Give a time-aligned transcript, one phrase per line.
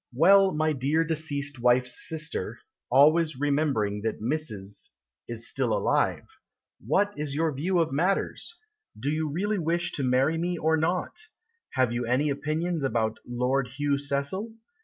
[0.15, 2.57] Well, my dear deceased wife's sister
[2.89, 4.89] (Always remembering that Mrs.
[5.27, 6.23] is still alive),
[6.83, 8.57] What is your view of matters?
[8.99, 11.19] Do you really wish to marry me or not?
[11.73, 14.55] Have you any opinions about Lord Hugh Cecil?